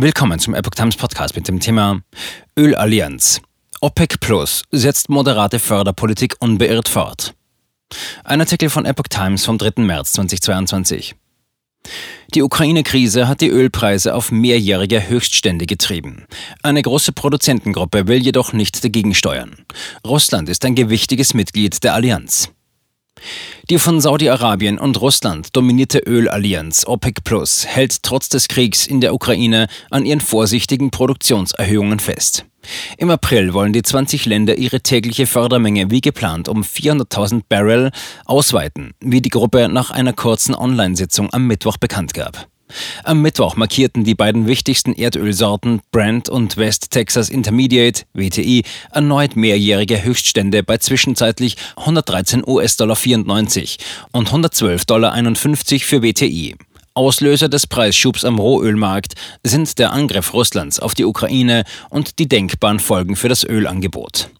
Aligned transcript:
Willkommen 0.00 0.38
zum 0.38 0.54
Epoch 0.54 0.76
Times 0.76 0.94
Podcast 0.94 1.34
mit 1.34 1.48
dem 1.48 1.58
Thema 1.58 2.02
Ölallianz. 2.56 3.40
OPEC 3.80 4.20
Plus 4.20 4.62
setzt 4.70 5.08
moderate 5.08 5.58
Förderpolitik 5.58 6.36
unbeirrt 6.38 6.88
fort. 6.88 7.34
Ein 8.22 8.40
Artikel 8.40 8.70
von 8.70 8.84
Epoch 8.84 9.08
Times 9.08 9.44
vom 9.44 9.58
3. 9.58 9.82
März 9.82 10.12
2022. 10.12 11.16
Die 12.32 12.42
Ukraine-Krise 12.42 13.26
hat 13.26 13.40
die 13.40 13.48
Ölpreise 13.48 14.14
auf 14.14 14.30
mehrjährige 14.30 15.08
Höchststände 15.08 15.66
getrieben. 15.66 16.28
Eine 16.62 16.82
große 16.82 17.10
Produzentengruppe 17.10 18.06
will 18.06 18.22
jedoch 18.22 18.52
nicht 18.52 18.84
dagegen 18.84 19.16
steuern. 19.16 19.64
Russland 20.06 20.48
ist 20.48 20.64
ein 20.64 20.76
gewichtiges 20.76 21.34
Mitglied 21.34 21.82
der 21.82 21.94
Allianz. 21.94 22.52
Die 23.70 23.78
von 23.78 24.00
Saudi-Arabien 24.00 24.78
und 24.78 25.00
Russland 25.00 25.54
dominierte 25.56 25.98
Ölallianz 25.98 26.86
OPEC 26.86 27.24
Plus 27.24 27.66
hält 27.66 28.02
trotz 28.02 28.28
des 28.28 28.48
Kriegs 28.48 28.86
in 28.86 29.00
der 29.00 29.14
Ukraine 29.14 29.66
an 29.90 30.04
ihren 30.04 30.20
vorsichtigen 30.20 30.90
Produktionserhöhungen 30.90 32.00
fest. 32.00 32.44
Im 32.96 33.10
April 33.10 33.54
wollen 33.54 33.72
die 33.72 33.82
20 33.82 34.26
Länder 34.26 34.56
ihre 34.56 34.80
tägliche 34.80 35.26
Fördermenge 35.26 35.90
wie 35.90 36.00
geplant 36.00 36.48
um 36.48 36.62
400.000 36.62 37.42
Barrel 37.48 37.90
ausweiten, 38.24 38.92
wie 39.00 39.22
die 39.22 39.30
Gruppe 39.30 39.68
nach 39.68 39.90
einer 39.90 40.12
kurzen 40.12 40.54
Online-Sitzung 40.54 41.32
am 41.32 41.46
Mittwoch 41.46 41.76
bekannt 41.76 42.14
gab. 42.14 42.48
Am 43.04 43.22
Mittwoch 43.22 43.56
markierten 43.56 44.04
die 44.04 44.14
beiden 44.14 44.46
wichtigsten 44.46 44.92
Erdölsorten 44.92 45.80
Brent 45.90 46.28
und 46.28 46.56
West 46.56 46.90
Texas 46.90 47.28
Intermediate 47.28 48.04
WTI 48.14 48.64
erneut 48.92 49.36
mehrjährige 49.36 50.02
Höchststände 50.02 50.62
bei 50.62 50.78
zwischenzeitlich 50.78 51.56
113 51.76 52.44
US-Dollar 52.46 52.96
94 52.96 53.78
und 54.12 54.30
112,51 54.30 54.86
Dollar 54.86 55.80
für 55.80 56.02
WTI. 56.02 56.56
Auslöser 56.94 57.48
des 57.48 57.68
Preisschubs 57.68 58.24
am 58.24 58.40
Rohölmarkt 58.40 59.14
sind 59.44 59.78
der 59.78 59.92
Angriff 59.92 60.34
Russlands 60.34 60.80
auf 60.80 60.94
die 60.94 61.04
Ukraine 61.04 61.62
und 61.90 62.18
die 62.18 62.26
denkbaren 62.26 62.80
Folgen 62.80 63.14
für 63.14 63.28
das 63.28 63.44
Ölangebot. 63.44 64.30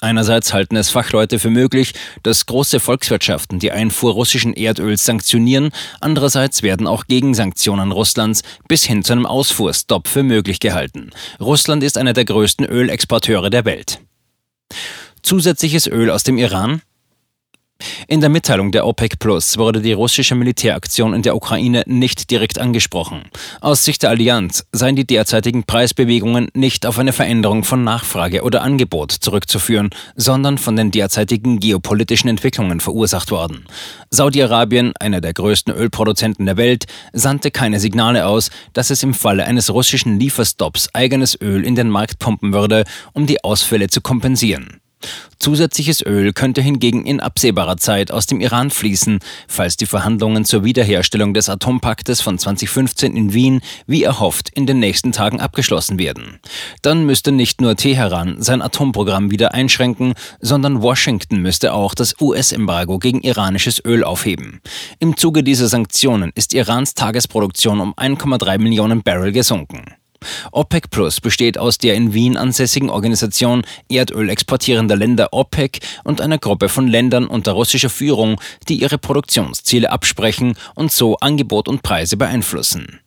Einerseits 0.00 0.52
halten 0.52 0.76
es 0.76 0.90
Fachleute 0.90 1.38
für 1.38 1.50
möglich, 1.50 1.94
dass 2.22 2.46
große 2.46 2.80
Volkswirtschaften 2.80 3.58
die 3.58 3.70
Einfuhr 3.70 4.12
russischen 4.12 4.52
Erdöls 4.54 5.04
sanktionieren, 5.04 5.70
andererseits 6.00 6.62
werden 6.62 6.86
auch 6.86 7.06
Gegensanktionen 7.06 7.92
Russlands 7.92 8.42
bis 8.68 8.84
hin 8.84 9.04
zu 9.04 9.12
einem 9.12 9.26
Ausfuhrstopp 9.26 10.08
für 10.08 10.22
möglich 10.22 10.60
gehalten. 10.60 11.10
Russland 11.40 11.82
ist 11.82 11.96
einer 11.96 12.12
der 12.12 12.24
größten 12.24 12.66
Ölexporteure 12.66 13.50
der 13.50 13.64
Welt. 13.64 14.00
Zusätzliches 15.22 15.86
Öl 15.86 16.10
aus 16.10 16.24
dem 16.24 16.38
Iran? 16.38 16.82
In 18.08 18.20
der 18.20 18.28
Mitteilung 18.30 18.72
der 18.72 18.86
OPEC 18.86 19.18
Plus 19.18 19.58
wurde 19.58 19.80
die 19.80 19.92
russische 19.92 20.34
Militäraktion 20.34 21.14
in 21.14 21.22
der 21.22 21.36
Ukraine 21.36 21.82
nicht 21.86 22.30
direkt 22.30 22.58
angesprochen. 22.58 23.22
Aus 23.60 23.84
Sicht 23.84 24.02
der 24.02 24.10
Allianz 24.10 24.66
seien 24.72 24.96
die 24.96 25.06
derzeitigen 25.06 25.64
Preisbewegungen 25.64 26.48
nicht 26.54 26.86
auf 26.86 26.98
eine 26.98 27.12
Veränderung 27.12 27.64
von 27.64 27.84
Nachfrage 27.84 28.42
oder 28.42 28.62
Angebot 28.62 29.12
zurückzuführen, 29.12 29.90
sondern 30.16 30.58
von 30.58 30.76
den 30.76 30.90
derzeitigen 30.90 31.60
geopolitischen 31.60 32.28
Entwicklungen 32.28 32.80
verursacht 32.80 33.30
worden. 33.30 33.64
Saudi-Arabien, 34.10 34.92
einer 35.00 35.20
der 35.20 35.32
größten 35.32 35.74
Ölproduzenten 35.74 36.46
der 36.46 36.56
Welt, 36.56 36.84
sandte 37.12 37.50
keine 37.50 37.80
Signale 37.80 38.26
aus, 38.26 38.50
dass 38.72 38.90
es 38.90 39.02
im 39.02 39.14
Falle 39.14 39.44
eines 39.44 39.72
russischen 39.72 40.18
Lieferstopps 40.18 40.90
eigenes 40.92 41.40
Öl 41.40 41.64
in 41.64 41.74
den 41.74 41.88
Markt 41.88 42.18
pumpen 42.18 42.52
würde, 42.52 42.84
um 43.12 43.26
die 43.26 43.42
Ausfälle 43.42 43.88
zu 43.88 44.00
kompensieren. 44.00 44.81
Zusätzliches 45.38 46.04
Öl 46.06 46.32
könnte 46.32 46.60
hingegen 46.60 47.04
in 47.04 47.20
absehbarer 47.20 47.76
Zeit 47.76 48.12
aus 48.12 48.26
dem 48.26 48.40
Iran 48.40 48.70
fließen, 48.70 49.18
falls 49.48 49.76
die 49.76 49.86
Verhandlungen 49.86 50.44
zur 50.44 50.62
Wiederherstellung 50.64 51.34
des 51.34 51.48
Atompaktes 51.48 52.20
von 52.20 52.38
2015 52.38 53.16
in 53.16 53.32
Wien, 53.32 53.60
wie 53.86 54.04
erhofft, 54.04 54.50
in 54.50 54.66
den 54.66 54.78
nächsten 54.78 55.12
Tagen 55.12 55.40
abgeschlossen 55.40 55.98
werden. 55.98 56.38
Dann 56.82 57.04
müsste 57.06 57.32
nicht 57.32 57.60
nur 57.60 57.76
Teheran 57.76 58.40
sein 58.40 58.62
Atomprogramm 58.62 59.30
wieder 59.30 59.52
einschränken, 59.54 60.14
sondern 60.40 60.82
Washington 60.82 61.38
müsste 61.42 61.72
auch 61.72 61.94
das 61.94 62.20
US-Embargo 62.20 62.98
gegen 62.98 63.20
iranisches 63.22 63.84
Öl 63.84 64.04
aufheben. 64.04 64.60
Im 65.00 65.16
Zuge 65.16 65.42
dieser 65.42 65.68
Sanktionen 65.68 66.32
ist 66.34 66.54
Irans 66.54 66.94
Tagesproduktion 66.94 67.80
um 67.80 67.94
1,3 67.94 68.58
Millionen 68.58 69.02
Barrel 69.02 69.32
gesunken. 69.32 69.84
OPEC 70.52 70.90
Plus 70.90 71.20
besteht 71.20 71.58
aus 71.58 71.78
der 71.78 71.94
in 71.94 72.14
Wien 72.14 72.36
ansässigen 72.36 72.90
Organisation 72.90 73.62
Erdöl 73.88 74.28
exportierender 74.28 74.96
Länder 74.96 75.32
OPEC 75.32 75.80
und 76.04 76.20
einer 76.20 76.38
Gruppe 76.38 76.68
von 76.68 76.88
Ländern 76.88 77.26
unter 77.26 77.52
russischer 77.52 77.90
Führung, 77.90 78.40
die 78.68 78.80
ihre 78.80 78.98
Produktionsziele 78.98 79.90
absprechen 79.90 80.54
und 80.74 80.92
so 80.92 81.16
Angebot 81.16 81.68
und 81.68 81.82
Preise 81.82 82.16
beeinflussen. 82.16 83.00